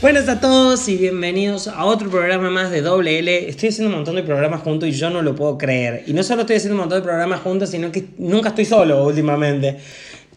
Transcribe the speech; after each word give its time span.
Buenas 0.00 0.28
a 0.28 0.38
todos 0.38 0.86
y 0.88 0.96
bienvenidos 0.96 1.66
a 1.66 1.84
otro 1.84 2.08
programa 2.08 2.50
más 2.50 2.70
de 2.70 2.82
Doble 2.82 3.18
L. 3.18 3.48
Estoy 3.48 3.70
haciendo 3.70 3.88
un 3.88 3.96
montón 3.96 4.14
de 4.14 4.22
programas 4.22 4.62
juntos 4.62 4.88
y 4.88 4.92
yo 4.92 5.10
no 5.10 5.22
lo 5.22 5.34
puedo 5.34 5.58
creer. 5.58 6.04
Y 6.06 6.12
no 6.12 6.22
solo 6.22 6.42
estoy 6.42 6.54
haciendo 6.54 6.76
un 6.76 6.82
montón 6.82 7.00
de 7.00 7.04
programas 7.04 7.40
juntos, 7.40 7.70
sino 7.70 7.90
que 7.90 8.06
nunca 8.16 8.50
estoy 8.50 8.64
solo 8.64 9.04
últimamente. 9.04 9.80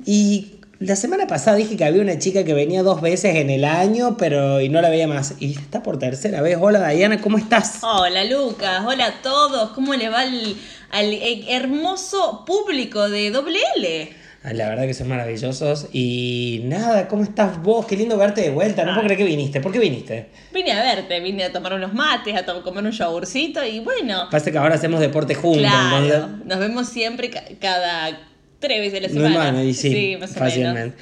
Y 0.03 0.53
la 0.79 0.95
semana 0.95 1.27
pasada 1.27 1.57
dije 1.57 1.77
que 1.77 1.85
había 1.85 2.02
una 2.02 2.17
chica 2.17 2.43
que 2.43 2.55
venía 2.55 2.81
dos 2.81 3.02
veces 3.02 3.35
en 3.35 3.52
el 3.52 3.63
año, 3.63 4.17
pero 4.17 4.61
y 4.61 4.70
no 4.70 4.81
la 4.81 4.89
veía 4.89 5.07
más. 5.07 5.35
Y 5.39 5.52
está 5.52 5.84
por 5.84 5.99
tercera 5.99 6.41
vez. 6.41 6.57
Hola 6.59 6.89
Diana, 6.89 7.21
¿cómo 7.21 7.38
estás? 7.38 7.84
Hola 7.84 8.23
Lucas, 8.23 8.84
hola 8.84 9.05
a 9.05 9.21
todos. 9.21 9.73
¿Cómo 9.73 9.93
le 9.93 10.09
va 10.09 10.21
al, 10.21 10.55
al 10.89 11.13
hermoso 11.48 12.45
público 12.48 13.09
de 13.09 13.30
Doble 13.30 13.59
L? 13.75 14.20
La 14.43 14.69
verdad 14.69 14.85
que 14.85 14.93
son 14.93 15.07
maravillosos. 15.07 15.88
Y 15.93 16.61
nada, 16.66 17.07
¿cómo 17.07 17.23
estás 17.23 17.61
vos? 17.61 17.85
Qué 17.85 17.95
lindo 17.95 18.17
verte 18.17 18.41
de 18.41 18.49
vuelta. 18.49 18.83
No 18.83 18.93
puedo 18.93 19.05
creer 19.05 19.20
que 19.20 19.25
viniste. 19.25 19.61
¿Por 19.61 19.71
qué 19.71 19.79
viniste? 19.79 20.29
Vine 20.52 20.71
a 20.71 20.81
verte, 20.81 21.20
vine 21.20 21.43
a 21.43 21.52
tomar 21.52 21.73
unos 21.73 21.93
mates, 21.93 22.35
a 22.35 22.43
comer 22.63 22.83
un 22.83 22.91
yogurcito 22.91 23.63
y 23.63 23.80
bueno. 23.80 24.27
Parece 24.31 24.52
que 24.52 24.57
ahora 24.57 24.75
hacemos 24.75 24.99
deporte 24.99 25.35
juntos. 25.35 25.61
Claro, 25.61 26.27
nos 26.43 26.59
vemos 26.59 26.89
siempre 26.89 27.30
cada 27.59 28.30
tres 28.61 28.79
veces 28.79 28.99
a 28.99 29.01
la 29.01 29.29
semana. 29.29 29.63
y 29.63 29.73
sí, 29.73 30.17
fácilmente. 30.33 30.95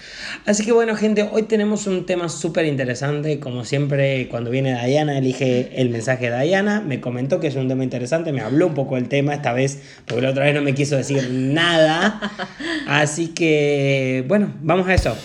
Así 0.45 0.66
que 0.66 0.72
bueno, 0.72 0.95
gente, 0.95 1.30
hoy 1.30 1.44
tenemos 1.44 1.86
un 1.86 2.05
tema 2.05 2.30
súper 2.30 2.66
interesante. 2.66 3.40
Como 3.40 3.66
siempre, 3.66 4.27
cuando 4.30 4.50
viene 4.50 4.84
Diana, 4.88 5.17
elige 5.17 5.70
el 5.80 5.90
mensaje 5.90 6.31
de 6.31 6.44
Diana. 6.45 6.81
Me 6.81 7.02
comentó 7.02 7.40
que 7.40 7.48
es 7.48 7.55
un 7.55 7.67
tema 7.67 7.84
interesante, 7.84 8.31
me 8.31 8.41
habló 8.41 8.67
un 8.67 8.73
poco 8.73 8.95
del 8.95 9.09
tema 9.09 9.36
esta 9.36 9.53
vez, 9.53 9.81
porque 10.05 10.22
la 10.23 10.30
otra 10.31 10.45
vez 10.45 10.55
no 10.55 10.62
me 10.62 10.73
quiso 10.73 10.95
decir 10.95 11.30
nada. 11.31 12.20
Así 12.88 13.27
que, 13.27 14.23
bueno, 14.28 14.53
vamos 14.62 14.88
a 14.88 14.94
eso. 14.94 15.16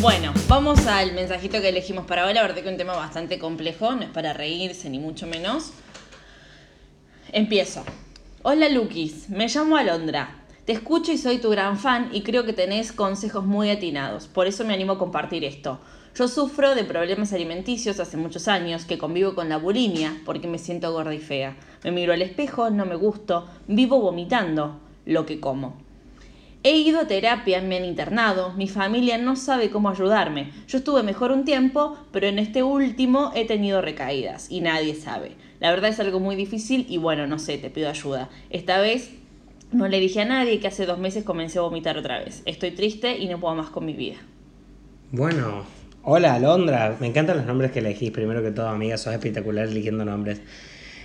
Bueno, 0.00 0.32
vamos 0.48 0.86
al 0.86 1.12
mensajito 1.12 1.60
que 1.60 1.68
elegimos 1.68 2.06
para 2.06 2.26
hoy. 2.26 2.34
La 2.34 2.42
verdad 2.42 2.56
que 2.56 2.62
es 2.62 2.72
un 2.72 2.78
tema 2.78 2.96
bastante 2.96 3.38
complejo, 3.38 3.94
no 3.94 4.02
es 4.02 4.10
para 4.10 4.32
reírse 4.32 4.88
ni 4.88 4.98
mucho 4.98 5.26
menos. 5.26 5.72
Empiezo. 7.32 7.84
Hola 8.46 8.68
Lukis, 8.68 9.30
me 9.30 9.48
llamo 9.48 9.78
Alondra. 9.78 10.44
Te 10.66 10.72
escucho 10.72 11.10
y 11.10 11.16
soy 11.16 11.38
tu 11.38 11.48
gran 11.48 11.78
fan 11.78 12.10
y 12.12 12.20
creo 12.20 12.44
que 12.44 12.52
tenés 12.52 12.92
consejos 12.92 13.46
muy 13.46 13.70
atinados, 13.70 14.26
por 14.26 14.46
eso 14.46 14.66
me 14.66 14.74
animo 14.74 14.92
a 14.92 14.98
compartir 14.98 15.44
esto. 15.44 15.80
Yo 16.14 16.28
sufro 16.28 16.74
de 16.74 16.84
problemas 16.84 17.32
alimenticios 17.32 18.00
hace 18.00 18.18
muchos 18.18 18.46
años 18.46 18.84
que 18.84 18.98
convivo 18.98 19.34
con 19.34 19.48
la 19.48 19.56
bulimia 19.56 20.20
porque 20.26 20.46
me 20.46 20.58
siento 20.58 20.92
gorda 20.92 21.14
y 21.14 21.20
fea. 21.20 21.56
Me 21.84 21.90
miro 21.90 22.12
al 22.12 22.20
espejo, 22.20 22.68
no 22.68 22.84
me 22.84 22.96
gusto, 22.96 23.48
vivo 23.66 23.98
vomitando 23.98 24.78
lo 25.06 25.24
que 25.24 25.40
como. 25.40 25.78
He 26.66 26.76
ido 26.76 27.00
a 27.00 27.06
terapia, 27.06 27.62
me 27.62 27.78
han 27.78 27.86
internado, 27.86 28.52
mi 28.52 28.68
familia 28.68 29.16
no 29.16 29.36
sabe 29.36 29.70
cómo 29.70 29.88
ayudarme. 29.88 30.52
Yo 30.68 30.78
estuve 30.78 31.02
mejor 31.02 31.32
un 31.32 31.46
tiempo, 31.46 31.96
pero 32.12 32.26
en 32.26 32.38
este 32.38 32.62
último 32.62 33.32
he 33.34 33.46
tenido 33.46 33.80
recaídas 33.80 34.50
y 34.50 34.60
nadie 34.60 34.94
sabe. 34.94 35.36
La 35.64 35.70
verdad 35.70 35.88
es 35.88 35.98
algo 35.98 36.20
muy 36.20 36.36
difícil 36.36 36.84
y 36.90 36.98
bueno, 36.98 37.26
no 37.26 37.38
sé, 37.38 37.56
te 37.56 37.70
pido 37.70 37.88
ayuda. 37.88 38.28
Esta 38.50 38.82
vez 38.82 39.12
no 39.72 39.88
le 39.88 39.98
dije 39.98 40.20
a 40.20 40.26
nadie 40.26 40.60
que 40.60 40.66
hace 40.66 40.84
dos 40.84 40.98
meses 40.98 41.24
comencé 41.24 41.58
a 41.58 41.62
vomitar 41.62 41.96
otra 41.96 42.18
vez. 42.18 42.42
Estoy 42.44 42.72
triste 42.72 43.16
y 43.16 43.28
no 43.28 43.40
puedo 43.40 43.54
más 43.54 43.70
con 43.70 43.86
mi 43.86 43.94
vida. 43.94 44.16
Bueno, 45.10 45.64
hola 46.02 46.34
Alondra. 46.34 46.98
Me 47.00 47.06
encantan 47.06 47.38
los 47.38 47.46
nombres 47.46 47.72
que 47.72 47.78
elegís. 47.78 48.10
Primero 48.10 48.42
que 48.42 48.50
todo, 48.50 48.68
amiga, 48.68 48.98
sos 48.98 49.14
espectacular 49.14 49.66
eligiendo 49.66 50.04
nombres. 50.04 50.42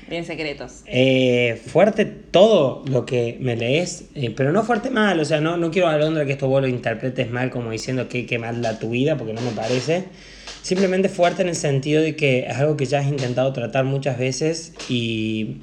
Bien 0.09 0.25
secretos. 0.25 0.83
Eh, 0.87 1.61
fuerte 1.67 2.05
todo 2.05 2.83
lo 2.89 3.05
que 3.05 3.37
me 3.39 3.55
lees, 3.55 4.05
eh, 4.15 4.33
pero 4.35 4.51
no 4.51 4.63
fuerte 4.63 4.89
mal. 4.89 5.19
O 5.19 5.25
sea, 5.25 5.39
no, 5.39 5.57
no 5.57 5.69
quiero, 5.69 5.87
Alondra, 5.87 6.25
que 6.25 6.31
esto 6.31 6.47
vos 6.47 6.61
lo 6.61 6.67
interpretes 6.67 7.29
mal 7.29 7.51
como 7.51 7.69
diciendo 7.69 8.09
que, 8.09 8.25
que 8.25 8.39
mal 8.39 8.61
la 8.61 8.79
tu 8.79 8.89
vida, 8.89 9.17
porque 9.17 9.33
no 9.33 9.41
me 9.41 9.51
parece. 9.51 10.05
Simplemente 10.63 11.09
fuerte 11.09 11.43
en 11.43 11.49
el 11.49 11.55
sentido 11.55 12.01
de 12.01 12.15
que 12.15 12.47
es 12.47 12.57
algo 12.57 12.75
que 12.75 12.85
ya 12.85 12.99
has 12.99 13.07
intentado 13.07 13.53
tratar 13.53 13.85
muchas 13.85 14.17
veces 14.17 14.73
y 14.89 15.57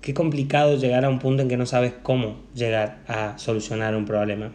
qué 0.00 0.14
complicado 0.14 0.76
llegar 0.76 1.04
a 1.04 1.08
un 1.08 1.18
punto 1.18 1.42
en 1.42 1.48
que 1.48 1.56
no 1.56 1.66
sabes 1.66 1.92
cómo 2.02 2.40
llegar 2.54 2.98
a 3.06 3.38
solucionar 3.38 3.94
un 3.94 4.06
problema. 4.06 4.52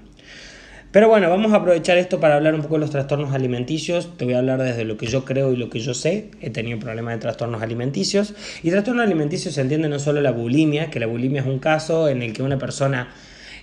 Pero 0.92 1.08
bueno, 1.08 1.30
vamos 1.30 1.54
a 1.54 1.58
aprovechar 1.58 2.00
esto 2.00 2.20
para 2.20 2.36
hablar 2.36 2.56
un 2.56 2.64
poco 2.64 2.74
de 2.74 2.80
los 2.80 2.90
trastornos 2.90 3.32
alimenticios. 3.32 4.18
Te 4.18 4.26
voy 4.26 4.34
a 4.34 4.40
hablar 4.40 4.60
desde 4.64 4.86
lo 4.86 4.98
que 4.98 5.06
yo 5.06 5.24
creo 5.24 5.54
y 5.54 5.56
lo 5.56 5.70
que 5.70 5.82
yo 5.82 5.94
sé. 5.94 6.32
He 6.42 6.50
tenido 6.50 6.80
problemas 6.80 7.14
de 7.14 7.20
trastornos 7.20 7.62
alimenticios. 7.62 8.34
Y 8.64 8.72
trastornos 8.72 9.06
alimenticios 9.06 9.54
se 9.54 9.62
entiende 9.62 9.88
no 9.88 10.00
solo 10.00 10.20
la 10.20 10.32
bulimia, 10.32 10.90
que 10.90 11.00
la 11.00 11.06
bulimia 11.06 11.42
es 11.42 11.48
un 11.48 11.60
caso 11.60 12.10
en 12.10 12.24
el 12.24 12.34
que 12.34 12.42
una 12.42 12.58
persona 12.58 13.10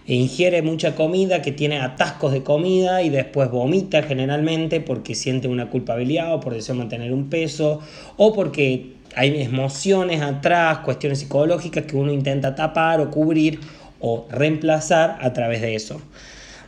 ingiere 0.07 0.63
mucha 0.63 0.95
comida, 0.95 1.43
que 1.43 1.51
tiene 1.51 1.81
atascos 1.81 2.31
de 2.33 2.45
comida 2.45 3.03
y 3.03 3.09
después 3.09 3.51
vomita 3.51 4.05
generalmente 4.05 4.81
porque 4.81 5.17
siente 5.17 5.49
una 5.49 5.69
culpabilidad 5.69 6.33
o 6.33 6.39
por 6.39 6.55
deseo 6.55 6.77
mantener 6.77 7.13
un 7.13 7.29
peso 7.29 7.81
o 8.17 8.33
porque 8.33 8.93
hay 9.17 9.43
emociones 9.43 10.23
atrás, 10.23 10.79
cuestiones 10.79 11.19
psicológicas 11.19 11.87
que 11.87 11.97
uno 11.97 12.13
intenta 12.13 12.55
tapar 12.55 13.01
o 13.01 13.11
cubrir 13.11 13.59
o 13.99 14.29
reemplazar 14.31 15.19
a 15.21 15.33
través 15.33 15.61
de 15.61 15.75
eso. 15.75 16.01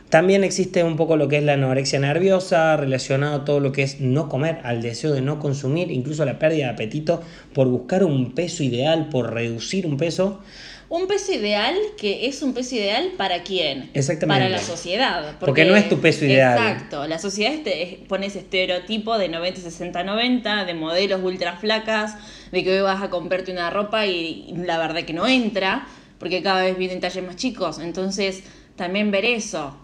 También 0.09 0.43
existe 0.43 0.83
un 0.83 0.95
poco 0.95 1.17
lo 1.17 1.27
que 1.27 1.37
es 1.37 1.43
la 1.43 1.53
anorexia 1.53 1.99
nerviosa, 1.99 2.75
relacionado 2.77 3.35
a 3.35 3.45
todo 3.45 3.59
lo 3.59 3.71
que 3.71 3.83
es 3.83 3.99
no 3.99 4.27
comer, 4.27 4.59
al 4.63 4.81
deseo 4.81 5.11
de 5.13 5.21
no 5.21 5.37
consumir, 5.37 5.91
incluso 5.91 6.25
la 6.25 6.39
pérdida 6.39 6.65
de 6.65 6.71
apetito 6.71 7.21
por 7.53 7.67
buscar 7.67 8.03
un 8.03 8.33
peso 8.33 8.63
ideal, 8.63 9.09
por 9.09 9.31
reducir 9.31 9.85
un 9.85 9.97
peso. 9.97 10.41
Un 10.89 11.05
peso 11.05 11.31
ideal 11.31 11.75
que 11.99 12.25
es 12.25 12.41
un 12.41 12.55
peso 12.55 12.73
ideal 12.73 13.11
para 13.17 13.43
quién? 13.43 13.91
Exactamente. 13.93 14.39
Para 14.39 14.49
la 14.49 14.57
sociedad. 14.57 15.35
Porque, 15.39 15.63
no 15.63 15.75
es 15.75 15.87
tu 15.87 15.99
peso 15.99 16.25
ideal. 16.25 16.57
Exacto. 16.57 17.05
La 17.05 17.19
sociedad 17.19 17.53
este, 17.53 17.99
pone 18.07 18.25
ese 18.25 18.39
estereotipo 18.39 19.19
de 19.19 19.29
90, 19.29 19.61
60, 19.61 20.03
90, 20.03 20.65
de 20.65 20.73
modelos 20.73 21.21
ultra 21.23 21.57
flacas, 21.57 22.15
de 22.51 22.63
que 22.63 22.77
hoy 22.77 22.81
vas 22.81 23.03
a 23.03 23.11
comprarte 23.11 23.51
una 23.51 23.69
ropa 23.69 24.07
y 24.07 24.51
la 24.55 24.79
verdad 24.79 25.03
que 25.03 25.13
no 25.13 25.27
entra, 25.27 25.87
porque 26.17 26.41
cada 26.41 26.63
vez 26.63 26.75
vienen 26.75 26.99
talles 26.99 27.23
más 27.23 27.35
chicos. 27.35 27.77
Entonces, 27.77 28.41
también 28.75 29.11
ver 29.11 29.25
eso. 29.25 29.77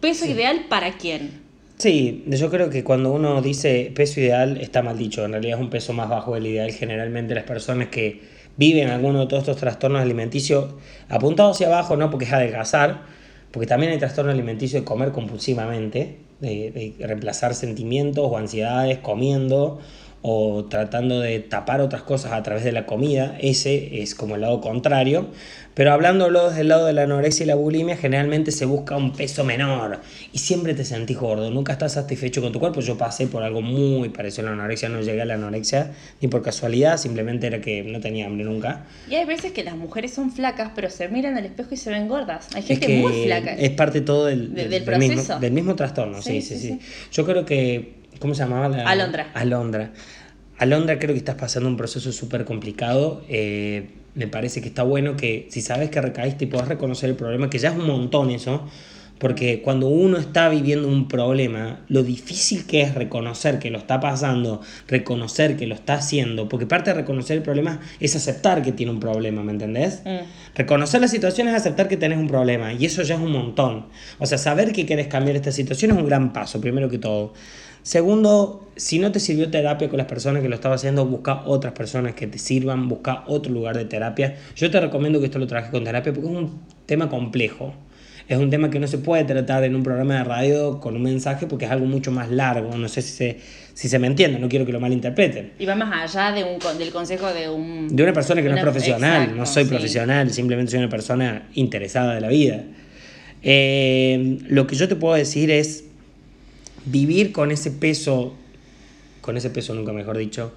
¿Peso 0.00 0.26
ideal 0.26 0.66
para 0.68 0.96
quién? 0.96 1.42
Sí, 1.78 2.24
yo 2.28 2.50
creo 2.50 2.70
que 2.70 2.84
cuando 2.84 3.12
uno 3.12 3.42
dice 3.42 3.92
peso 3.94 4.20
ideal 4.20 4.58
está 4.60 4.82
mal 4.82 4.96
dicho. 4.96 5.24
En 5.24 5.32
realidad 5.32 5.58
es 5.58 5.62
un 5.62 5.70
peso 5.70 5.92
más 5.92 6.08
bajo 6.08 6.34
del 6.34 6.46
ideal. 6.46 6.70
Generalmente 6.70 7.34
las 7.34 7.44
personas 7.44 7.88
que 7.88 8.22
viven 8.56 8.88
alguno 8.90 9.20
de 9.20 9.26
todos 9.26 9.42
estos 9.42 9.56
trastornos 9.56 10.00
alimenticios 10.00 10.74
apuntados 11.08 11.56
hacia 11.56 11.66
abajo, 11.66 11.96
no 11.96 12.10
porque 12.10 12.26
es 12.26 12.32
adelgazar, 12.32 13.02
porque 13.50 13.66
también 13.66 13.92
hay 13.92 13.98
trastorno 13.98 14.30
alimenticio 14.30 14.80
de 14.80 14.84
comer 14.84 15.10
compulsivamente, 15.10 16.18
de, 16.40 16.94
de 16.96 17.06
reemplazar 17.06 17.54
sentimientos 17.54 18.24
o 18.28 18.38
ansiedades 18.38 18.98
comiendo 18.98 19.80
o 20.26 20.64
tratando 20.64 21.20
de 21.20 21.38
tapar 21.38 21.82
otras 21.82 22.02
cosas 22.02 22.32
a 22.32 22.42
través 22.42 22.64
de 22.64 22.72
la 22.72 22.86
comida, 22.86 23.36
ese 23.42 24.00
es 24.00 24.14
como 24.14 24.36
el 24.36 24.40
lado 24.40 24.62
contrario. 24.62 25.28
Pero 25.74 25.92
hablándolo 25.92 26.48
desde 26.48 26.62
el 26.62 26.68
lado 26.68 26.86
de 26.86 26.94
la 26.94 27.02
anorexia 27.02 27.44
y 27.44 27.46
la 27.46 27.56
bulimia, 27.56 27.94
generalmente 27.98 28.50
se 28.50 28.64
busca 28.64 28.96
un 28.96 29.12
peso 29.12 29.44
menor 29.44 30.00
y 30.32 30.38
siempre 30.38 30.72
te 30.72 30.84
sentís 30.84 31.18
gordo, 31.18 31.50
nunca 31.50 31.74
estás 31.74 31.92
satisfecho 31.92 32.40
con 32.40 32.52
tu 32.52 32.58
cuerpo. 32.58 32.80
Yo 32.80 32.96
pasé 32.96 33.26
por 33.26 33.42
algo 33.42 33.60
muy 33.60 34.08
parecido 34.08 34.46
a 34.46 34.50
la 34.52 34.56
anorexia, 34.56 34.88
no 34.88 35.02
llegué 35.02 35.20
a 35.20 35.26
la 35.26 35.34
anorexia 35.34 35.92
ni 36.22 36.28
por 36.28 36.40
casualidad, 36.40 36.96
simplemente 36.96 37.46
era 37.46 37.60
que 37.60 37.82
no 37.82 38.00
tenía 38.00 38.24
hambre 38.24 38.44
nunca. 38.44 38.86
Y 39.10 39.16
hay 39.16 39.26
veces 39.26 39.52
que 39.52 39.62
las 39.62 39.76
mujeres 39.76 40.14
son 40.14 40.32
flacas, 40.32 40.70
pero 40.74 40.88
se 40.88 41.06
miran 41.08 41.36
al 41.36 41.44
espejo 41.44 41.74
y 41.74 41.76
se 41.76 41.90
ven 41.90 42.08
gordas. 42.08 42.48
Hay 42.54 42.62
gente 42.62 42.88
muy 42.96 43.24
flaca. 43.24 43.52
Es 43.56 43.72
parte 43.72 44.00
todo 44.00 44.24
del, 44.24 44.54
del, 44.54 44.84
proceso. 44.84 45.16
Mismo, 45.16 45.38
del 45.38 45.52
mismo 45.52 45.76
trastorno, 45.76 46.22
sí 46.22 46.40
sí, 46.40 46.56
sí, 46.58 46.80
Yo 47.12 47.26
creo 47.26 47.44
que 47.44 48.03
¿Cómo 48.18 48.34
se 48.34 48.42
llamaba? 48.42 48.68
La... 48.68 48.88
Alondra. 48.88 49.30
Alondra. 49.34 49.92
Alondra, 50.58 50.98
creo 50.98 51.12
que 51.12 51.18
estás 51.18 51.34
pasando 51.34 51.68
un 51.68 51.76
proceso 51.76 52.12
súper 52.12 52.44
complicado. 52.44 53.22
Eh, 53.28 53.90
me 54.14 54.28
parece 54.28 54.60
que 54.60 54.68
está 54.68 54.82
bueno 54.82 55.16
que 55.16 55.48
si 55.50 55.60
sabes 55.60 55.90
que 55.90 56.00
recaíste 56.00 56.44
y 56.44 56.48
puedas 56.48 56.68
reconocer 56.68 57.10
el 57.10 57.16
problema, 57.16 57.50
que 57.50 57.58
ya 57.58 57.70
es 57.70 57.76
un 57.76 57.86
montón 57.86 58.30
eso, 58.30 58.68
porque 59.18 59.62
cuando 59.62 59.88
uno 59.88 60.18
está 60.18 60.48
viviendo 60.48 60.88
un 60.88 61.08
problema, 61.08 61.80
lo 61.88 62.02
difícil 62.02 62.66
que 62.66 62.82
es 62.82 62.94
reconocer 62.94 63.58
que 63.58 63.70
lo 63.70 63.78
está 63.78 64.00
pasando, 64.00 64.60
reconocer 64.88 65.56
que 65.56 65.66
lo 65.66 65.74
está 65.74 65.94
haciendo, 65.94 66.48
porque 66.48 66.66
parte 66.66 66.90
de 66.90 66.96
reconocer 66.96 67.36
el 67.36 67.42
problema 67.42 67.80
es 68.00 68.16
aceptar 68.16 68.62
que 68.62 68.72
tiene 68.72 68.92
un 68.92 69.00
problema, 69.00 69.42
¿me 69.42 69.52
entendés? 69.52 70.02
Mm. 70.04 70.56
Reconocer 70.56 71.00
la 71.00 71.08
situación 71.08 71.48
es 71.48 71.54
aceptar 71.54 71.88
que 71.88 71.96
tenés 71.96 72.18
un 72.18 72.28
problema, 72.28 72.72
y 72.72 72.86
eso 72.86 73.02
ya 73.02 73.14
es 73.14 73.20
un 73.20 73.32
montón. 73.32 73.86
O 74.18 74.26
sea, 74.26 74.38
saber 74.38 74.72
que 74.72 74.86
querés 74.86 75.06
cambiar 75.06 75.36
esta 75.36 75.52
situación 75.52 75.92
es 75.92 75.96
un 75.96 76.06
gran 76.06 76.32
paso, 76.32 76.60
primero 76.60 76.88
que 76.88 76.98
todo. 76.98 77.32
Segundo, 77.84 78.66
si 78.76 78.98
no 78.98 79.12
te 79.12 79.20
sirvió 79.20 79.50
terapia 79.50 79.90
con 79.90 79.98
las 79.98 80.06
personas 80.06 80.42
que 80.42 80.48
lo 80.48 80.54
estaban 80.54 80.76
haciendo, 80.76 81.04
busca 81.04 81.42
otras 81.44 81.74
personas 81.74 82.14
que 82.14 82.26
te 82.26 82.38
sirvan, 82.38 82.88
busca 82.88 83.24
otro 83.26 83.52
lugar 83.52 83.76
de 83.76 83.84
terapia. 83.84 84.36
Yo 84.56 84.70
te 84.70 84.80
recomiendo 84.80 85.20
que 85.20 85.26
esto 85.26 85.38
lo 85.38 85.46
trabajes 85.46 85.70
con 85.70 85.84
terapia 85.84 86.10
porque 86.14 86.30
es 86.30 86.34
un 86.34 86.60
tema 86.86 87.10
complejo. 87.10 87.74
Es 88.26 88.38
un 88.38 88.48
tema 88.48 88.70
que 88.70 88.78
no 88.78 88.86
se 88.86 88.98
puede 88.98 89.24
tratar 89.24 89.64
en 89.64 89.74
un 89.74 89.82
programa 89.82 90.14
de 90.14 90.24
radio 90.24 90.80
con 90.80 90.96
un 90.96 91.02
mensaje 91.02 91.46
porque 91.46 91.66
es 91.66 91.70
algo 91.70 91.84
mucho 91.84 92.10
más 92.10 92.30
largo. 92.30 92.74
No 92.76 92.88
sé 92.88 93.02
si 93.02 93.12
se, 93.12 93.38
si 93.74 93.88
se 93.88 93.98
me 93.98 94.06
entiende, 94.06 94.38
no 94.38 94.48
quiero 94.48 94.64
que 94.64 94.72
lo 94.72 94.80
malinterpreten. 94.80 95.52
Y 95.58 95.66
va 95.66 95.74
más 95.74 96.16
allá 96.16 96.32
de 96.32 96.42
un, 96.42 96.58
del 96.78 96.90
consejo 96.90 97.26
de 97.32 97.50
un... 97.50 97.94
De 97.94 98.02
una 98.02 98.14
persona 98.14 98.40
que 98.42 98.48
no 98.48 98.56
es 98.56 98.62
profesional, 98.62 99.36
no 99.36 99.44
soy 99.44 99.66
profesional, 99.66 100.30
simplemente 100.30 100.70
soy 100.70 100.80
una 100.80 100.88
persona 100.88 101.48
interesada 101.52 102.14
de 102.14 102.20
la 102.22 102.28
vida. 102.28 102.62
Eh, 103.42 104.38
lo 104.48 104.66
que 104.66 104.74
yo 104.74 104.88
te 104.88 104.96
puedo 104.96 105.14
decir 105.14 105.50
es 105.50 105.84
vivir 106.86 107.30
con 107.32 107.50
ese 107.50 107.70
peso, 107.70 108.34
con 109.20 109.36
ese 109.36 109.50
peso 109.50 109.74
nunca 109.74 109.92
mejor 109.92 110.16
dicho, 110.16 110.54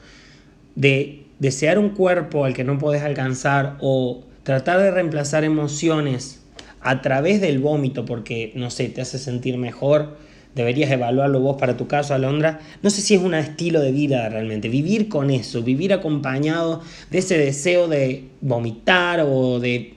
de 0.76 1.26
desear 1.40 1.80
un 1.80 1.90
cuerpo 1.90 2.46
al 2.46 2.54
que 2.54 2.64
no 2.64 2.78
podés 2.78 3.04
alcanzar 3.04 3.76
o 3.82 4.24
tratar 4.44 4.80
de 4.80 4.92
reemplazar 4.92 5.44
emociones 5.44 6.42
a 6.88 7.02
través 7.02 7.42
del 7.42 7.60
vómito 7.60 8.06
porque, 8.06 8.54
no 8.56 8.70
sé, 8.70 8.88
te 8.88 9.02
hace 9.02 9.20
sentir 9.20 9.58
mejor, 9.58 10.16
deberías 10.56 10.90
evaluarlo 10.90 11.42
vos 11.42 11.58
para 11.60 11.76
tu 11.76 11.86
caso, 11.86 12.14
Alondra. 12.14 12.62
No 12.82 12.90
sé 12.90 13.02
si 13.02 13.14
es 13.14 13.22
un 13.22 13.34
estilo 13.34 13.82
de 13.82 13.92
vida 13.92 14.30
realmente, 14.30 14.70
vivir 14.70 15.10
con 15.10 15.30
eso, 15.30 15.62
vivir 15.64 15.92
acompañado 15.92 16.82
de 17.12 17.18
ese 17.18 17.38
deseo 17.38 17.90
de 17.90 18.30
vomitar 18.40 19.20
o 19.20 19.60
de 19.60 19.96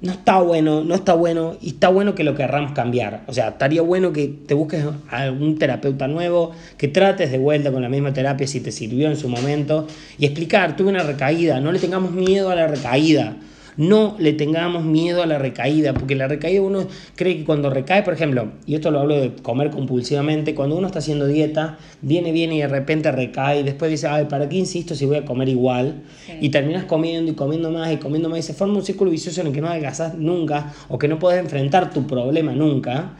no 0.00 0.12
está 0.12 0.40
bueno, 0.40 0.84
no 0.84 0.94
está 0.94 1.14
bueno, 1.14 1.56
y 1.60 1.70
está 1.70 1.88
bueno 1.88 2.14
que 2.14 2.22
lo 2.22 2.36
querramos 2.36 2.72
cambiar. 2.72 3.24
O 3.26 3.32
sea, 3.32 3.48
estaría 3.48 3.82
bueno 3.82 4.12
que 4.12 4.28
te 4.28 4.54
busques 4.54 4.84
algún 5.10 5.58
terapeuta 5.58 6.06
nuevo, 6.06 6.52
que 6.76 6.86
trates 6.86 7.32
de 7.32 7.38
vuelta 7.38 7.72
con 7.72 7.82
la 7.82 7.88
misma 7.88 8.12
terapia 8.12 8.46
si 8.46 8.60
te 8.60 8.70
sirvió 8.70 9.08
en 9.08 9.16
su 9.16 9.28
momento, 9.28 9.88
y 10.18 10.26
explicar, 10.26 10.76
tuve 10.76 10.90
una 10.90 11.02
recaída, 11.02 11.60
no 11.60 11.72
le 11.72 11.80
tengamos 11.80 12.12
miedo 12.12 12.50
a 12.50 12.54
la 12.54 12.68
recaída 12.68 13.36
no 13.76 14.16
le 14.18 14.32
tengamos 14.32 14.84
miedo 14.84 15.22
a 15.22 15.26
la 15.26 15.38
recaída, 15.38 15.94
porque 15.94 16.14
la 16.14 16.28
recaída 16.28 16.62
uno 16.62 16.86
cree 17.14 17.38
que 17.38 17.44
cuando 17.44 17.70
recae, 17.70 18.02
por 18.02 18.14
ejemplo, 18.14 18.52
y 18.66 18.74
esto 18.74 18.90
lo 18.90 19.00
hablo 19.00 19.16
de 19.16 19.34
comer 19.36 19.70
compulsivamente, 19.70 20.54
cuando 20.54 20.76
uno 20.76 20.86
está 20.86 20.98
haciendo 20.98 21.26
dieta, 21.26 21.78
viene, 22.02 22.32
viene 22.32 22.56
y 22.56 22.58
de 22.58 22.68
repente 22.68 23.10
recae 23.10 23.60
y 23.60 23.62
después 23.62 23.90
dice, 23.90 24.08
ay, 24.08 24.26
¿para 24.26 24.48
qué 24.48 24.56
insisto 24.56 24.94
si 24.94 25.06
voy 25.06 25.16
a 25.16 25.24
comer 25.24 25.48
igual? 25.48 26.02
Y 26.40 26.50
terminas 26.50 26.84
comiendo 26.84 27.30
y 27.32 27.34
comiendo 27.34 27.70
más 27.70 27.92
y 27.92 27.96
comiendo 27.96 28.28
más 28.28 28.40
y 28.40 28.42
se 28.42 28.54
forma 28.54 28.74
un 28.74 28.84
círculo 28.84 29.10
vicioso 29.10 29.40
en 29.40 29.48
el 29.48 29.52
que 29.52 29.60
no 29.60 29.68
adelgazas 29.68 30.14
nunca 30.14 30.72
o 30.88 30.98
que 30.98 31.08
no 31.08 31.18
puedes 31.18 31.40
enfrentar 31.40 31.92
tu 31.92 32.06
problema 32.06 32.52
nunca. 32.52 33.16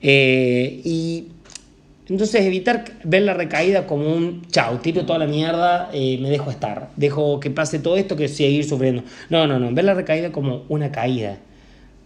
Eh, 0.00 0.80
y 0.84 1.28
entonces 2.08 2.40
evitar 2.46 2.84
ver 3.04 3.22
la 3.22 3.34
recaída 3.34 3.86
como 3.86 4.10
un 4.10 4.42
chau, 4.46 4.78
tiro 4.78 5.04
toda 5.04 5.18
la 5.18 5.26
mierda, 5.26 5.90
eh, 5.92 6.18
me 6.22 6.30
dejo 6.30 6.50
estar, 6.50 6.88
dejo 6.96 7.38
que 7.38 7.50
pase 7.50 7.80
todo 7.80 7.98
esto 7.98 8.16
que 8.16 8.28
seguir 8.28 8.64
sufriendo. 8.64 9.02
No, 9.28 9.46
no, 9.46 9.58
no, 9.58 9.72
ver 9.72 9.84
la 9.84 9.92
recaída 9.92 10.32
como 10.32 10.64
una 10.68 10.90
caída. 10.90 11.36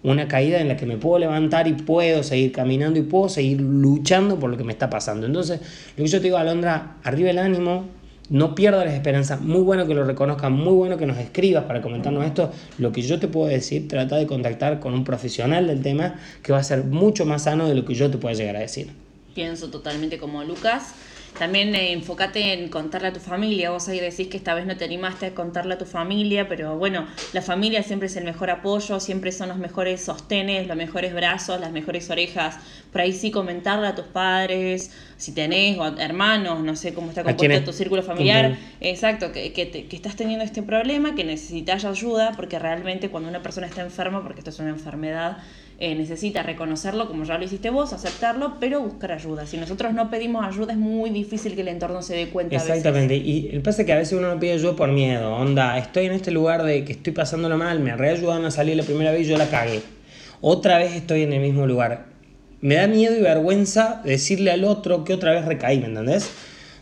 Una 0.02 0.26
caída 0.26 0.60
en 0.60 0.66
la 0.66 0.76
que 0.76 0.84
me 0.86 0.96
puedo 0.96 1.20
levantar 1.20 1.68
y 1.68 1.74
puedo 1.74 2.24
seguir 2.24 2.50
caminando 2.50 2.98
y 2.98 3.02
puedo 3.02 3.28
seguir 3.28 3.60
luchando 3.60 4.40
por 4.40 4.50
lo 4.50 4.56
que 4.56 4.64
me 4.64 4.72
está 4.72 4.90
pasando. 4.90 5.26
Entonces, 5.26 5.60
lo 5.96 6.02
que 6.02 6.10
yo 6.10 6.18
te 6.18 6.24
digo, 6.24 6.38
Alondra, 6.38 6.96
arriba 7.04 7.30
el 7.30 7.38
ánimo, 7.38 7.84
no 8.28 8.56
pierdas 8.56 8.84
las 8.84 8.94
esperanzas. 8.94 9.40
Muy 9.40 9.60
bueno 9.60 9.86
que 9.86 9.94
lo 9.94 10.02
reconozcan, 10.02 10.52
muy 10.52 10.72
bueno 10.72 10.96
que 10.96 11.06
nos 11.06 11.18
escribas 11.18 11.66
para 11.66 11.80
comentarnos 11.80 12.24
esto. 12.24 12.50
Lo 12.78 12.90
que 12.90 13.02
yo 13.02 13.20
te 13.20 13.28
puedo 13.28 13.46
decir, 13.46 13.86
trata 13.86 14.16
de 14.16 14.26
contactar 14.26 14.80
con 14.80 14.94
un 14.94 15.04
profesional 15.04 15.68
del 15.68 15.80
tema 15.80 16.16
que 16.42 16.50
va 16.50 16.58
a 16.58 16.64
ser 16.64 16.82
mucho 16.82 17.24
más 17.24 17.44
sano 17.44 17.68
de 17.68 17.76
lo 17.76 17.84
que 17.84 17.94
yo 17.94 18.10
te 18.10 18.18
pueda 18.18 18.34
llegar 18.34 18.56
a 18.56 18.60
decir 18.60 19.01
pienso 19.34 19.70
totalmente 19.70 20.18
como 20.18 20.44
Lucas. 20.44 20.94
También 21.38 21.74
eh, 21.74 21.92
enfócate 21.92 22.52
en 22.52 22.68
contarle 22.68 23.08
a 23.08 23.12
tu 23.12 23.20
familia. 23.20 23.70
Vos 23.70 23.88
ahí 23.88 24.00
decís 24.00 24.28
que 24.28 24.36
esta 24.36 24.54
vez 24.54 24.66
no 24.66 24.76
te 24.76 24.84
animaste 24.84 25.26
a 25.26 25.34
contarle 25.34 25.74
a 25.74 25.78
tu 25.78 25.86
familia, 25.86 26.46
pero 26.46 26.76
bueno, 26.76 27.06
la 27.32 27.40
familia 27.40 27.82
siempre 27.82 28.06
es 28.06 28.16
el 28.16 28.24
mejor 28.24 28.50
apoyo, 28.50 29.00
siempre 29.00 29.32
son 29.32 29.48
los 29.48 29.56
mejores 29.56 30.04
sostenes, 30.04 30.66
los 30.66 30.76
mejores 30.76 31.14
brazos, 31.14 31.58
las 31.58 31.72
mejores 31.72 32.10
orejas. 32.10 32.58
Por 32.92 33.00
ahí 33.00 33.12
sí 33.14 33.30
comentarle 33.30 33.86
a 33.86 33.94
tus 33.94 34.04
padres, 34.04 34.90
si 35.16 35.32
tenés 35.32 35.78
hermanos, 35.98 36.60
no 36.60 36.76
sé 36.76 36.92
cómo 36.92 37.08
está 37.08 37.24
compuesto 37.24 37.70
tu 37.70 37.72
círculo 37.72 38.02
familiar. 38.02 38.58
Exacto, 38.80 39.32
que, 39.32 39.52
que, 39.52 39.70
que, 39.70 39.96
estás 39.96 40.16
teniendo 40.16 40.44
este 40.44 40.62
problema, 40.62 41.14
que 41.14 41.24
necesitas 41.24 41.84
ayuda, 41.86 42.32
porque 42.36 42.58
realmente 42.58 43.08
cuando 43.08 43.30
una 43.30 43.42
persona 43.42 43.66
está 43.66 43.80
enferma, 43.80 44.22
porque 44.22 44.40
esto 44.40 44.50
es 44.50 44.58
una 44.58 44.70
enfermedad, 44.70 45.38
eh, 45.84 45.96
necesita 45.96 46.44
reconocerlo, 46.44 47.08
como 47.08 47.24
ya 47.24 47.36
lo 47.38 47.44
hiciste 47.44 47.68
vos, 47.70 47.92
aceptarlo, 47.92 48.58
pero 48.60 48.80
buscar 48.80 49.10
ayuda. 49.10 49.46
Si 49.46 49.56
nosotros 49.56 49.92
no 49.92 50.10
pedimos 50.10 50.46
ayuda, 50.46 50.74
es 50.74 50.78
muy 50.78 51.10
difícil 51.10 51.56
que 51.56 51.62
el 51.62 51.66
entorno 51.66 52.02
se 52.02 52.14
dé 52.14 52.28
cuenta. 52.28 52.54
Exactamente, 52.54 53.16
y 53.16 53.50
el 53.52 53.62
pasa 53.62 53.82
es 53.82 53.86
que 53.86 53.92
a 53.92 53.96
veces 53.96 54.16
uno 54.16 54.32
no 54.32 54.38
pide 54.38 54.52
ayuda 54.52 54.76
por 54.76 54.92
miedo. 54.92 55.34
Onda, 55.34 55.76
estoy 55.78 56.06
en 56.06 56.12
este 56.12 56.30
lugar 56.30 56.62
de 56.62 56.84
que 56.84 56.92
estoy 56.92 57.12
pasándolo 57.12 57.58
mal, 57.58 57.80
me 57.80 57.96
reayudan 57.96 58.44
a 58.44 58.52
salir 58.52 58.76
la 58.76 58.84
primera 58.84 59.10
vez 59.10 59.22
y 59.22 59.30
yo 59.30 59.36
la 59.36 59.50
cagué. 59.50 59.82
Otra 60.40 60.78
vez 60.78 60.94
estoy 60.94 61.22
en 61.22 61.32
el 61.32 61.40
mismo 61.40 61.66
lugar. 61.66 62.06
Me 62.60 62.76
da 62.76 62.86
miedo 62.86 63.16
y 63.16 63.20
vergüenza 63.20 64.02
decirle 64.04 64.52
al 64.52 64.62
otro 64.62 65.02
que 65.02 65.14
otra 65.14 65.32
vez 65.32 65.46
recaí, 65.46 65.80
¿me 65.80 65.86
entendés? 65.86 66.30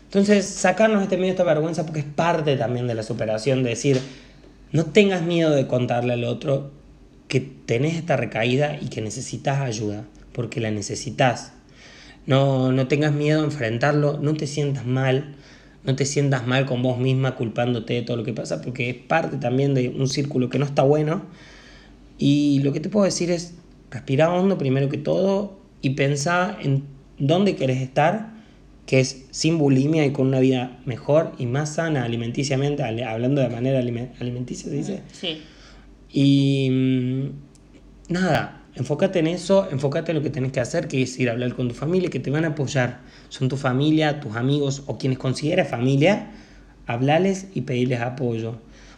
Entonces, 0.03 0.45
sacarnos 0.45 1.01
este 1.01 1.17
miedo, 1.17 1.31
esta 1.31 1.43
vergüenza, 1.43 1.87
porque 1.87 2.01
es 2.01 2.05
parte 2.05 2.55
también 2.55 2.85
de 2.85 2.93
la 2.93 3.01
superación, 3.01 3.63
de 3.63 3.71
decir, 3.71 3.99
no 4.71 4.85
tengas 4.85 5.23
miedo 5.23 5.49
de 5.49 5.65
contarle 5.65 6.13
al 6.13 6.23
otro 6.23 6.80
que 7.31 7.39
tenés 7.39 7.95
esta 7.95 8.17
recaída 8.17 8.77
y 8.81 8.89
que 8.89 8.99
necesitas 8.99 9.61
ayuda, 9.61 10.03
porque 10.33 10.59
la 10.59 10.69
necesitas. 10.69 11.53
No, 12.27 12.73
no 12.73 12.89
tengas 12.89 13.13
miedo 13.13 13.39
a 13.39 13.45
enfrentarlo, 13.45 14.19
no 14.21 14.33
te 14.33 14.47
sientas 14.47 14.85
mal, 14.85 15.35
no 15.85 15.95
te 15.95 16.05
sientas 16.05 16.45
mal 16.45 16.65
con 16.65 16.81
vos 16.81 16.99
misma 16.99 17.37
culpándote 17.37 17.93
de 17.93 18.01
todo 18.01 18.17
lo 18.17 18.25
que 18.25 18.33
pasa, 18.33 18.61
porque 18.61 18.89
es 18.89 18.97
parte 18.97 19.37
también 19.37 19.73
de 19.73 19.87
un 19.87 20.09
círculo 20.09 20.49
que 20.49 20.59
no 20.59 20.65
está 20.65 20.83
bueno. 20.83 21.23
Y 22.17 22.59
lo 22.63 22.73
que 22.73 22.81
te 22.81 22.89
puedo 22.89 23.05
decir 23.05 23.31
es, 23.31 23.53
respira 23.91 24.29
hondo 24.29 24.57
primero 24.57 24.89
que 24.89 24.97
todo 24.97 25.57
y 25.81 25.91
pensá 25.91 26.57
en 26.61 26.83
dónde 27.17 27.55
querés 27.55 27.81
estar, 27.81 28.33
que 28.85 28.99
es 28.99 29.27
sin 29.31 29.57
bulimia 29.57 30.05
y 30.05 30.11
con 30.11 30.27
una 30.27 30.41
vida 30.41 30.81
mejor 30.85 31.31
y 31.37 31.45
más 31.45 31.75
sana 31.75 32.03
alimenticiamente, 32.03 32.83
hablando 32.83 33.39
de 33.39 33.47
manera 33.47 33.79
alimenticia, 33.79 34.69
se 34.69 34.75
dice. 34.75 35.01
Sí. 35.13 35.43
Y 36.11 36.69
mm, 36.69 38.13
nada, 38.13 38.63
enfócate 38.75 39.19
en 39.19 39.27
eso, 39.27 39.69
enfócate 39.71 40.11
en 40.11 40.17
lo 40.17 40.23
que 40.23 40.29
tenés 40.29 40.51
que 40.51 40.59
hacer, 40.59 40.87
que 40.87 41.01
es 41.01 41.19
ir 41.19 41.29
a 41.29 41.33
hablar 41.33 41.55
con 41.55 41.67
tu 41.67 41.73
familia, 41.73 42.09
que 42.09 42.19
te 42.19 42.31
van 42.31 42.45
a 42.45 42.49
apoyar. 42.49 43.01
Son 43.29 43.49
tu 43.49 43.57
familia, 43.57 44.19
tus 44.19 44.35
amigos 44.35 44.83
o 44.87 44.97
quienes 44.97 45.17
consideres 45.17 45.69
familia, 45.69 46.31
hablales 46.87 47.47
y 47.53 47.61
pedirles 47.61 48.01
apoyo. 48.01 48.57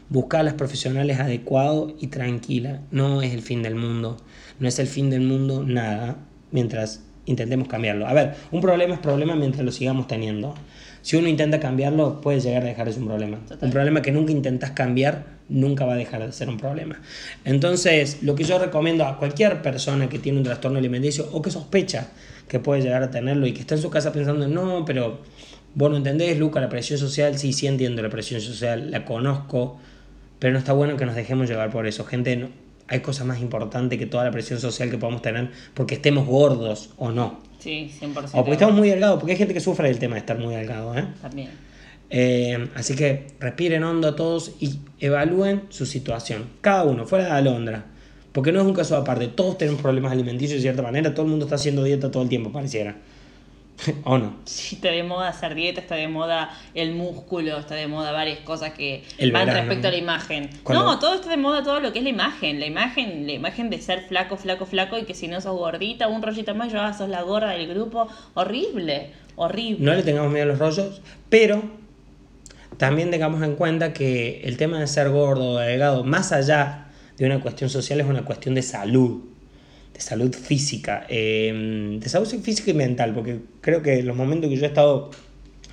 Busca 0.09 0.39
a 0.39 0.43
los 0.43 0.53
profesionales 0.53 1.19
adecuados 1.19 1.93
y 1.99 2.07
tranquila. 2.07 2.81
No 2.91 3.21
es 3.21 3.33
el 3.33 3.41
fin 3.41 3.63
del 3.63 3.75
mundo. 3.75 4.17
No 4.59 4.67
es 4.67 4.77
el 4.79 4.87
fin 4.87 5.09
del 5.09 5.21
mundo 5.21 5.63
nada 5.63 6.17
mientras 6.51 7.03
intentemos 7.25 7.67
cambiarlo. 7.67 8.05
A 8.05 8.13
ver, 8.13 8.35
un 8.51 8.61
problema 8.61 8.95
es 8.95 8.99
problema 8.99 9.35
mientras 9.35 9.65
lo 9.65 9.71
sigamos 9.71 10.07
teniendo. 10.07 10.53
Si 11.03 11.17
uno 11.17 11.27
intenta 11.27 11.59
cambiarlo, 11.59 12.21
puede 12.21 12.39
llegar 12.39 12.63
a 12.63 12.65
dejar 12.65 12.87
de 12.87 12.93
ser 12.93 13.01
un 13.01 13.09
problema. 13.09 13.39
Un 13.59 13.71
problema 13.71 14.01
que 14.01 14.13
nunca 14.13 14.31
intentas 14.31 14.71
cambiar, 14.71 15.25
nunca 15.49 15.85
va 15.85 15.93
a 15.93 15.97
dejar 15.97 16.25
de 16.25 16.31
ser 16.31 16.47
un 16.47 16.57
problema. 16.57 17.01
Entonces, 17.43 18.19
lo 18.23 18.35
que 18.35 18.45
yo 18.45 18.57
recomiendo 18.57 19.05
a 19.05 19.17
cualquier 19.17 19.61
persona 19.61 20.07
que 20.07 20.17
tiene 20.17 20.37
un 20.37 20.45
trastorno 20.45 20.79
alimenticio 20.79 21.27
o 21.33 21.41
que 21.41 21.51
sospecha 21.51 22.07
que 22.47 22.59
puede 22.59 22.81
llegar 22.81 23.03
a 23.03 23.11
tenerlo 23.11 23.45
y 23.45 23.51
que 23.51 23.59
está 23.59 23.75
en 23.75 23.81
su 23.81 23.89
casa 23.89 24.13
pensando, 24.13 24.47
no, 24.47 24.85
pero 24.85 25.19
vos 25.75 25.91
no 25.91 25.97
entendés, 25.97 26.39
Luca, 26.39 26.61
la 26.61 26.69
presión 26.69 26.97
social, 26.97 27.37
sí, 27.37 27.51
sí 27.51 27.67
entiendo 27.67 28.01
la 28.01 28.09
presión 28.09 28.39
social, 28.39 28.89
la 28.89 29.03
conozco, 29.03 29.77
pero 30.39 30.53
no 30.53 30.59
está 30.59 30.71
bueno 30.71 30.95
que 30.95 31.05
nos 31.05 31.15
dejemos 31.15 31.49
llevar 31.49 31.69
por 31.69 31.85
eso. 31.85 32.05
Gente, 32.05 32.37
no, 32.37 32.47
hay 32.87 33.01
cosas 33.01 33.27
más 33.27 33.41
importantes 33.41 33.99
que 33.99 34.05
toda 34.05 34.23
la 34.23 34.31
presión 34.31 34.57
social 34.57 34.89
que 34.89 34.97
podamos 34.97 35.21
tener 35.21 35.49
porque 35.73 35.95
estemos 35.95 36.25
gordos 36.25 36.91
o 36.95 37.11
no. 37.11 37.41
Sí, 37.63 37.89
100%. 38.01 38.29
O 38.33 38.37
porque 38.39 38.51
estamos 38.51 38.75
muy 38.75 38.89
delgados, 38.89 39.19
porque 39.19 39.31
hay 39.31 39.37
gente 39.37 39.53
que 39.53 39.61
sufre 39.61 39.87
del 39.87 39.97
tema 39.97 40.15
de 40.15 40.19
estar 40.19 40.37
muy 40.37 40.53
delgado, 40.53 40.97
¿eh? 40.97 41.05
También. 41.21 41.49
Eh, 42.09 42.67
así 42.75 42.93
que 42.93 43.27
respiren 43.39 43.85
hondo 43.85 44.13
todos 44.15 44.51
y 44.59 44.79
evalúen 44.99 45.63
su 45.69 45.85
situación. 45.85 46.43
Cada 46.59 46.83
uno, 46.83 47.05
fuera 47.05 47.25
de 47.25 47.31
Alondra. 47.31 47.85
Porque 48.33 48.51
no 48.51 48.59
es 48.59 48.65
un 48.65 48.73
caso 48.73 48.97
aparte. 48.97 49.29
Todos 49.29 49.57
tenemos 49.57 49.81
problemas 49.81 50.11
alimenticios 50.11 50.57
de 50.57 50.61
cierta 50.61 50.81
manera. 50.81 51.13
Todo 51.13 51.25
el 51.25 51.29
mundo 51.29 51.45
está 51.45 51.55
haciendo 51.55 51.83
dieta 51.83 52.11
todo 52.11 52.23
el 52.23 52.29
tiempo, 52.29 52.51
pareciera. 52.51 52.97
¿O 54.03 54.17
no? 54.17 54.35
Sí, 54.45 54.75
está 54.75 54.89
de 54.89 55.03
moda 55.03 55.29
hacer 55.29 55.55
dieta, 55.55 55.81
está 55.81 55.95
de 55.95 56.07
moda 56.07 56.51
el 56.73 56.93
músculo, 56.93 57.57
está 57.57 57.75
de 57.75 57.87
moda 57.87 58.11
varias 58.11 58.39
cosas 58.39 58.73
que 58.73 59.03
van 59.31 59.47
respecto 59.47 59.87
a 59.87 59.91
la 59.91 59.97
imagen. 59.97 60.49
No, 60.69 60.99
todo 60.99 61.15
está 61.15 61.29
de 61.29 61.37
moda, 61.37 61.63
todo 61.63 61.79
lo 61.79 61.91
que 61.91 61.99
es 61.99 62.03
la 62.03 62.09
imagen. 62.09 62.59
La 62.59 62.65
imagen, 62.65 63.25
la 63.25 63.33
imagen 63.33 63.69
de 63.69 63.79
ser 63.81 64.01
flaco, 64.07 64.37
flaco, 64.37 64.65
flaco 64.65 64.97
y 64.97 65.03
que 65.03 65.13
si 65.13 65.27
no 65.27 65.41
sos 65.41 65.57
gordita, 65.57 66.07
un 66.07 66.21
rollito 66.21 66.55
más, 66.55 66.71
yo 66.71 66.81
ah, 66.81 66.93
sos 66.93 67.09
la 67.09 67.21
gorda 67.23 67.49
del 67.49 67.67
grupo. 67.67 68.07
Horrible, 68.33 69.11
horrible. 69.35 69.83
No 69.83 69.93
le 69.93 70.03
tengamos 70.03 70.31
miedo 70.31 70.43
a 70.43 70.47
los 70.47 70.59
rollos, 70.59 71.01
pero 71.29 71.63
también 72.77 73.11
tengamos 73.11 73.41
en 73.43 73.55
cuenta 73.55 73.93
que 73.93 74.41
el 74.43 74.57
tema 74.57 74.79
de 74.79 74.87
ser 74.87 75.09
gordo 75.09 75.53
o 75.53 75.57
delgado, 75.57 76.03
más 76.03 76.31
allá 76.31 76.87
de 77.17 77.25
una 77.25 77.41
cuestión 77.41 77.69
social, 77.69 77.99
es 77.99 78.07
una 78.07 78.23
cuestión 78.23 78.55
de 78.55 78.61
salud 78.61 79.32
de 79.93 80.01
salud 80.01 80.33
física, 80.33 81.05
em, 81.09 81.99
de 81.99 82.09
salud 82.09 82.27
física 82.27 82.71
y 82.71 82.73
mental, 82.73 83.13
porque 83.13 83.39
creo 83.61 83.81
que 83.81 84.01
los 84.03 84.15
momentos 84.15 84.49
que 84.49 84.57
yo 84.57 84.63
he 84.63 84.67
estado 84.67 85.11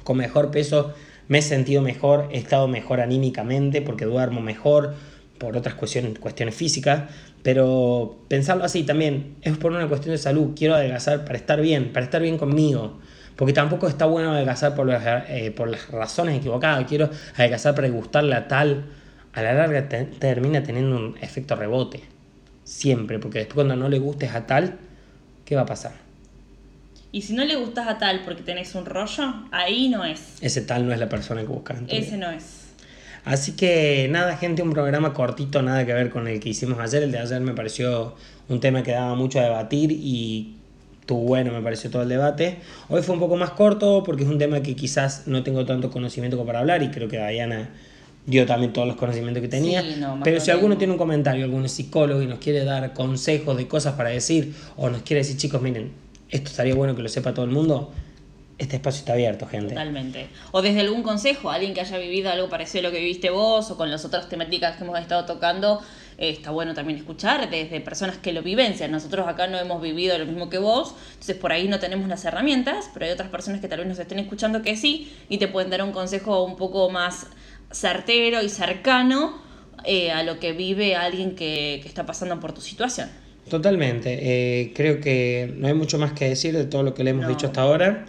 con 0.04 0.16
mejor 0.16 0.50
peso 0.50 0.94
me 1.28 1.38
he 1.38 1.42
sentido 1.42 1.80
mejor, 1.80 2.28
he 2.32 2.38
estado 2.38 2.68
mejor 2.68 3.00
anímicamente 3.00 3.82
porque 3.82 4.04
duermo 4.04 4.40
mejor 4.40 4.94
por 5.38 5.56
otras 5.56 5.74
cuestiones, 5.74 6.18
cuestiones 6.18 6.54
físicas, 6.54 7.04
pero 7.42 8.18
pensarlo 8.28 8.64
así 8.64 8.82
también 8.82 9.36
es 9.40 9.56
por 9.56 9.72
una 9.72 9.88
cuestión 9.88 10.12
de 10.12 10.18
salud, 10.18 10.50
quiero 10.54 10.74
adelgazar 10.74 11.24
para 11.24 11.38
estar 11.38 11.60
bien, 11.60 11.92
para 11.92 12.04
estar 12.04 12.20
bien 12.20 12.36
conmigo, 12.36 12.98
porque 13.36 13.54
tampoco 13.54 13.88
está 13.88 14.04
bueno 14.04 14.32
adelgazar 14.32 14.74
por 14.74 14.90
eh, 14.90 15.50
por 15.56 15.70
las 15.70 15.90
razones 15.90 16.36
equivocadas, 16.36 16.84
quiero 16.86 17.08
adelgazar 17.36 17.74
para 17.74 17.88
gustarle 17.88 18.34
a 18.34 18.48
tal, 18.48 18.84
a 19.32 19.42
la 19.42 19.54
larga 19.54 19.88
termina 19.88 20.62
teniendo 20.62 20.96
un 20.96 21.16
efecto 21.22 21.56
rebote. 21.56 22.19
Siempre, 22.70 23.18
porque 23.18 23.40
después 23.40 23.56
cuando 23.56 23.74
no 23.74 23.88
le 23.88 23.98
gustes 23.98 24.32
a 24.32 24.46
tal, 24.46 24.78
¿qué 25.44 25.56
va 25.56 25.62
a 25.62 25.66
pasar? 25.66 25.90
Y 27.10 27.22
si 27.22 27.32
no 27.32 27.44
le 27.44 27.56
gustas 27.56 27.88
a 27.88 27.98
tal 27.98 28.22
porque 28.24 28.44
tenés 28.44 28.76
un 28.76 28.86
rollo, 28.86 29.34
ahí 29.50 29.88
no 29.88 30.04
es. 30.04 30.36
Ese 30.40 30.60
tal 30.60 30.86
no 30.86 30.92
es 30.92 31.00
la 31.00 31.08
persona 31.08 31.40
que 31.40 31.48
buscas. 31.48 31.78
Ese 31.88 32.16
no 32.16 32.30
es. 32.30 32.68
Así 33.24 33.56
que 33.56 34.06
nada, 34.08 34.36
gente, 34.36 34.62
un 34.62 34.70
programa 34.70 35.12
cortito, 35.12 35.62
nada 35.62 35.84
que 35.84 35.92
ver 35.92 36.10
con 36.10 36.28
el 36.28 36.38
que 36.38 36.50
hicimos 36.50 36.78
ayer. 36.78 37.02
El 37.02 37.10
de 37.10 37.18
ayer 37.18 37.40
me 37.40 37.54
pareció 37.54 38.14
un 38.48 38.60
tema 38.60 38.84
que 38.84 38.92
daba 38.92 39.16
mucho 39.16 39.40
a 39.40 39.42
debatir 39.42 39.90
y 39.90 40.54
estuvo 41.00 41.22
bueno, 41.22 41.50
me 41.50 41.62
pareció 41.62 41.90
todo 41.90 42.02
el 42.02 42.08
debate. 42.08 42.58
Hoy 42.88 43.02
fue 43.02 43.14
un 43.14 43.20
poco 43.20 43.34
más 43.34 43.50
corto 43.50 44.04
porque 44.04 44.22
es 44.22 44.28
un 44.28 44.38
tema 44.38 44.62
que 44.62 44.76
quizás 44.76 45.26
no 45.26 45.42
tengo 45.42 45.66
tanto 45.66 45.90
conocimiento 45.90 46.36
como 46.36 46.46
para 46.46 46.60
hablar 46.60 46.84
y 46.84 46.90
creo 46.90 47.08
que 47.08 47.18
Diana 47.18 47.70
dio 48.30 48.46
también 48.46 48.72
todos 48.72 48.86
los 48.86 48.96
conocimientos 48.96 49.42
que 49.42 49.48
tenía. 49.48 49.82
Sí, 49.82 49.96
no, 49.98 50.16
más 50.16 50.24
Pero 50.24 50.40
si 50.40 50.50
alguno 50.50 50.78
tiene 50.78 50.92
un 50.92 50.98
comentario, 50.98 51.44
algún 51.44 51.68
psicólogo 51.68 52.22
y 52.22 52.26
nos 52.26 52.38
quiere 52.38 52.64
dar 52.64 52.94
consejos 52.94 53.56
de 53.56 53.68
cosas 53.68 53.94
para 53.94 54.10
decir 54.10 54.54
o 54.76 54.88
nos 54.88 55.02
quiere 55.02 55.22
decir, 55.22 55.36
chicos, 55.36 55.60
miren, 55.60 55.92
esto 56.30 56.50
estaría 56.50 56.74
bueno 56.74 56.94
que 56.94 57.02
lo 57.02 57.08
sepa 57.08 57.34
todo 57.34 57.44
el 57.44 57.50
mundo, 57.50 57.92
este 58.60 58.76
espacio 58.76 59.00
está 59.00 59.14
abierto, 59.14 59.46
gente. 59.46 59.70
Totalmente. 59.70 60.28
O 60.52 60.60
desde 60.60 60.80
algún 60.80 61.02
consejo, 61.02 61.50
alguien 61.50 61.72
que 61.72 61.80
haya 61.80 61.96
vivido 61.98 62.30
algo 62.30 62.48
parecido 62.48 62.86
a 62.86 62.90
lo 62.90 62.94
que 62.94 63.00
viviste 63.00 63.30
vos 63.30 63.70
o 63.70 63.76
con 63.76 63.90
las 63.90 64.04
otras 64.04 64.28
temáticas 64.28 64.76
que 64.76 64.84
hemos 64.84 64.98
estado 64.98 65.24
tocando, 65.24 65.80
eh, 66.18 66.28
está 66.28 66.50
bueno 66.50 66.74
también 66.74 66.98
escuchar 66.98 67.48
desde 67.48 67.80
personas 67.80 68.18
que 68.18 68.34
lo 68.34 68.42
vivencian. 68.42 68.90
Nosotros 68.90 69.26
acá 69.26 69.46
no 69.46 69.58
hemos 69.58 69.80
vivido 69.80 70.18
lo 70.18 70.26
mismo 70.26 70.50
que 70.50 70.58
vos, 70.58 70.94
entonces 71.12 71.36
por 71.36 71.52
ahí 71.52 71.68
no 71.68 71.78
tenemos 71.78 72.06
las 72.06 72.22
herramientas, 72.26 72.90
pero 72.92 73.06
hay 73.06 73.12
otras 73.12 73.30
personas 73.30 73.62
que 73.62 73.68
tal 73.68 73.78
vez 73.78 73.88
nos 73.88 73.98
estén 73.98 74.18
escuchando 74.18 74.60
que 74.60 74.76
sí 74.76 75.10
y 75.30 75.38
te 75.38 75.48
pueden 75.48 75.70
dar 75.70 75.82
un 75.82 75.92
consejo 75.92 76.44
un 76.44 76.56
poco 76.56 76.90
más 76.90 77.28
certero 77.70 78.42
y 78.42 78.48
cercano 78.48 79.40
eh, 79.84 80.10
a 80.10 80.22
lo 80.22 80.38
que 80.38 80.52
vive 80.52 80.94
alguien 80.96 81.34
que, 81.34 81.80
que 81.82 81.88
está 81.88 82.04
pasando 82.06 82.38
por 82.40 82.52
tu 82.52 82.60
situación. 82.60 83.08
Totalmente. 83.48 84.18
eh, 84.20 84.72
creo 84.74 85.00
que 85.00 85.52
no 85.56 85.66
hay 85.68 85.74
mucho 85.74 85.98
más 85.98 86.12
que 86.12 86.28
decir 86.28 86.56
de 86.56 86.64
todo 86.64 86.82
lo 86.82 86.94
que 86.94 87.02
le 87.04 87.10
hemos 87.10 87.24
No. 87.24 87.30
dicho 87.30 87.46
hasta 87.48 87.62
ahora. 87.62 88.06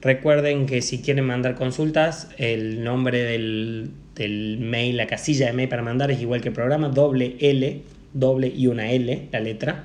Recuerden 0.00 0.64
que 0.66 0.80
si 0.80 1.02
quieren 1.02 1.26
mandar 1.26 1.54
consultas, 1.56 2.28
el 2.38 2.82
nombre 2.82 3.22
del, 3.22 3.90
del 4.14 4.56
mail, 4.58 4.96
la 4.96 5.06
casilla 5.06 5.46
de 5.48 5.52
mail 5.52 5.68
para 5.68 5.82
mandar 5.82 6.10
es 6.10 6.20
igual 6.20 6.40
que 6.40 6.48
el 6.48 6.54
programa, 6.54 6.88
doble 6.88 7.36
L, 7.40 7.82
doble 8.14 8.48
y 8.48 8.66
una 8.68 8.90
L, 8.90 9.28
la 9.30 9.40
letra, 9.40 9.84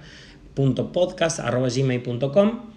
punto 0.54 0.94
podcast 0.94 1.40
arroba 1.40 1.68
gmail.com. 1.68 2.75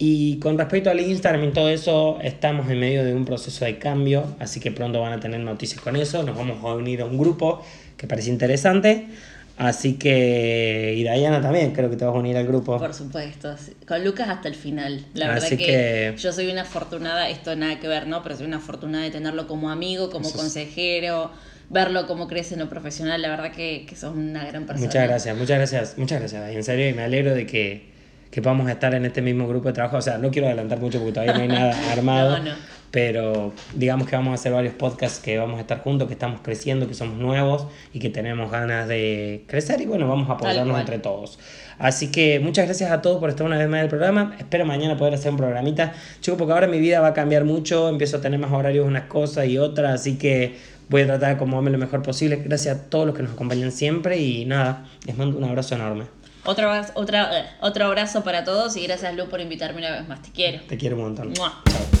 Y 0.00 0.38
con 0.38 0.56
respecto 0.56 0.90
al 0.90 1.00
Instagram 1.00 1.44
y 1.44 1.50
todo 1.52 1.68
eso, 1.68 2.18
estamos 2.22 2.70
en 2.70 2.78
medio 2.78 3.04
de 3.04 3.14
un 3.14 3.24
proceso 3.24 3.64
de 3.64 3.78
cambio, 3.78 4.36
así 4.38 4.60
que 4.60 4.70
pronto 4.70 5.00
van 5.00 5.12
a 5.12 5.20
tener 5.20 5.40
noticias 5.40 5.80
con 5.80 5.96
eso. 5.96 6.22
Nos 6.22 6.36
vamos 6.36 6.62
a 6.62 6.74
unir 6.74 7.00
a 7.02 7.04
un 7.04 7.18
grupo 7.18 7.62
que 7.96 8.06
parece 8.06 8.30
interesante. 8.30 9.08
Así 9.56 9.94
que, 9.94 10.94
y 10.96 11.02
Diana 11.02 11.40
también, 11.40 11.72
creo 11.72 11.90
que 11.90 11.96
te 11.96 12.04
vas 12.04 12.14
a 12.14 12.18
unir 12.18 12.36
al 12.36 12.46
grupo. 12.46 12.78
Por 12.78 12.94
supuesto, 12.94 13.56
con 13.88 14.04
Lucas 14.04 14.28
hasta 14.28 14.46
el 14.46 14.54
final. 14.54 15.04
La 15.14 15.34
Así 15.34 15.56
verdad 15.56 15.58
que, 15.58 15.66
que- 15.66 16.14
yo 16.16 16.32
soy 16.32 16.48
una 16.48 16.62
afortunada, 16.62 17.28
esto 17.28 17.56
nada 17.56 17.80
que 17.80 17.88
ver, 17.88 18.06
¿no? 18.06 18.22
Pero 18.22 18.36
soy 18.36 18.46
una 18.46 18.58
afortunada 18.58 19.02
de 19.02 19.10
tenerlo 19.10 19.48
como 19.48 19.68
amigo, 19.70 20.10
como 20.10 20.28
Eso 20.28 20.38
consejero, 20.38 21.32
verlo 21.70 22.06
cómo 22.06 22.28
crece 22.28 22.54
en 22.54 22.60
lo 22.60 22.68
profesional. 22.68 23.20
La 23.20 23.30
verdad 23.30 23.50
que, 23.50 23.84
que 23.88 23.96
sos 23.96 24.14
una 24.14 24.46
gran 24.46 24.64
persona. 24.64 24.86
Muchas 24.86 25.08
gracias, 25.08 25.36
muchas 25.36 25.56
gracias, 25.58 25.98
muchas 25.98 26.20
gracias. 26.20 26.54
En 26.54 26.62
serio, 26.62 26.88
y 26.88 26.92
me 26.94 27.02
alegro 27.02 27.34
de 27.34 27.44
que, 27.44 27.97
que 28.30 28.42
podamos 28.42 28.68
estar 28.70 28.94
en 28.94 29.06
este 29.06 29.22
mismo 29.22 29.48
grupo 29.48 29.68
de 29.68 29.74
trabajo. 29.74 29.96
O 29.96 30.02
sea, 30.02 30.18
no 30.18 30.30
quiero 30.30 30.48
adelantar 30.48 30.78
mucho 30.78 30.98
porque 30.98 31.12
todavía 31.12 31.34
no 31.34 31.40
hay 31.40 31.48
nada 31.48 31.76
armado. 31.92 32.38
No, 32.38 32.44
no. 32.44 32.78
Pero 32.90 33.52
digamos 33.74 34.08
que 34.08 34.16
vamos 34.16 34.32
a 34.32 34.34
hacer 34.36 34.50
varios 34.52 34.72
podcasts 34.72 35.20
que 35.20 35.36
vamos 35.36 35.58
a 35.58 35.60
estar 35.60 35.80
juntos, 35.80 36.08
que 36.08 36.14
estamos 36.14 36.40
creciendo, 36.40 36.88
que 36.88 36.94
somos 36.94 37.18
nuevos 37.18 37.66
y 37.92 37.98
que 37.98 38.08
tenemos 38.08 38.50
ganas 38.50 38.88
de 38.88 39.44
crecer 39.46 39.82
y 39.82 39.86
bueno, 39.86 40.08
vamos 40.08 40.30
a 40.30 40.34
apoyarnos 40.34 40.78
entre 40.80 40.98
todos. 40.98 41.38
Así 41.78 42.10
que 42.10 42.40
muchas 42.40 42.64
gracias 42.64 42.90
a 42.90 43.02
todos 43.02 43.20
por 43.20 43.28
estar 43.28 43.46
una 43.46 43.58
vez 43.58 43.68
más 43.68 43.78
en 43.78 43.84
el 43.84 43.90
programa. 43.90 44.34
Espero 44.38 44.64
mañana 44.64 44.96
poder 44.96 45.14
hacer 45.14 45.30
un 45.30 45.36
programita. 45.36 45.92
Chico, 46.20 46.38
porque 46.38 46.52
ahora 46.54 46.66
mi 46.66 46.78
vida 46.78 47.00
va 47.00 47.08
a 47.08 47.14
cambiar 47.14 47.44
mucho, 47.44 47.90
empiezo 47.90 48.16
a 48.16 48.20
tener 48.22 48.40
más 48.40 48.50
horarios 48.50 48.86
unas 48.86 49.04
cosas 49.04 49.46
y 49.46 49.58
otras, 49.58 50.00
así 50.00 50.16
que 50.16 50.56
voy 50.88 51.02
a 51.02 51.06
tratar 51.06 51.28
de 51.28 51.34
acomodarme 51.34 51.70
lo 51.70 51.78
mejor 51.78 52.02
posible. 52.02 52.42
Gracias 52.44 52.76
a 52.76 52.82
todos 52.88 53.06
los 53.06 53.14
que 53.14 53.22
nos 53.22 53.32
acompañan 53.32 53.70
siempre 53.70 54.18
y 54.18 54.46
nada, 54.46 54.86
les 55.06 55.16
mando 55.16 55.36
un 55.36 55.44
abrazo 55.44 55.74
enorme. 55.74 56.17
Otro, 56.48 56.72
otra, 56.94 57.40
eh, 57.40 57.44
otro 57.60 57.84
abrazo 57.84 58.24
para 58.24 58.42
todos 58.42 58.74
y 58.78 58.82
gracias 58.86 59.14
Lu 59.14 59.28
por 59.28 59.42
invitarme 59.42 59.80
una 59.80 59.90
vez 59.90 60.08
más. 60.08 60.22
Te 60.22 60.30
quiero. 60.30 60.62
Te 60.66 60.78
quiero 60.78 60.96
un 60.96 61.02
montón. 61.02 61.34
Mua. 61.36 61.62
Chao. 61.68 61.97